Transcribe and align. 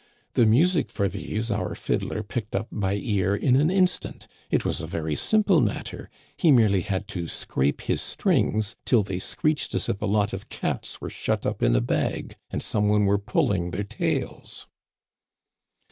The 0.33 0.47
music 0.47 0.89
for 0.89 1.07
these 1.07 1.51
our 1.51 1.75
fiddler 1.75 2.23
picked 2.23 2.55
up 2.55 2.69
by 2.71 2.95
ear 2.95 3.35
in 3.35 3.55
an 3.55 3.69
instant. 3.69 4.27
It 4.49 4.65
was 4.65 4.81
a 4.81 4.87
very 4.87 5.15
simple 5.15 5.61
matter; 5.61 6.09
he 6.35 6.49
merely 6.49 6.81
had 6.81 7.07
to 7.09 7.27
scrape 7.27 7.81
his 7.81 8.01
strings 8.01 8.75
till 8.83 9.03
they 9.03 9.19
screeched 9.19 9.75
as 9.75 9.87
if 9.89 10.01
a 10.01 10.07
lot 10.07 10.33
of 10.33 10.49
cats 10.49 11.01
were 11.01 11.11
shut 11.11 11.45
up 11.45 11.61
in 11.61 11.75
a 11.75 11.81
bag 11.81 12.35
and 12.49 12.63
some 12.63 12.89
one 12.89 13.05
were 13.05 13.19
pulling 13.19 13.69
their 13.69 13.83
tails." 13.83 14.65